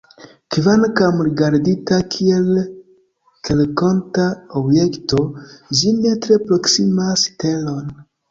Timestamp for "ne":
5.99-6.17